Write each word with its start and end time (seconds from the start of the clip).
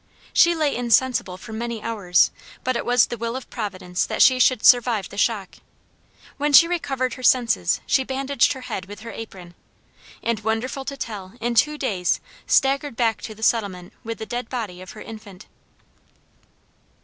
She 0.33 0.55
lay 0.55 0.75
insensible 0.75 1.37
for 1.37 1.53
many 1.53 1.79
hours; 1.83 2.31
but 2.63 2.75
it 2.75 2.87
was 2.87 3.05
the 3.05 3.17
will 3.19 3.35
of 3.35 3.47
Providence 3.51 4.03
that 4.07 4.23
she 4.23 4.39
should 4.39 4.65
survive 4.65 5.09
the 5.09 5.15
shock. 5.19 5.57
When 6.37 6.53
she 6.53 6.67
recovered 6.67 7.13
her 7.13 7.21
senses 7.21 7.81
she 7.85 8.03
bandaged 8.03 8.53
her 8.53 8.61
head 8.61 8.87
with 8.87 9.01
her 9.01 9.11
apron, 9.11 9.53
and 10.23 10.39
wonderful 10.39 10.85
to 10.85 10.97
tell, 10.97 11.33
in 11.39 11.53
two 11.53 11.77
days 11.77 12.19
staggered 12.47 12.95
back 12.95 13.21
to 13.21 13.35
the 13.35 13.43
settlement 13.43 13.93
with 14.03 14.17
the 14.17 14.25
dead 14.25 14.49
body 14.49 14.81
of 14.81 14.93
her 14.93 15.01
infant. 15.01 15.45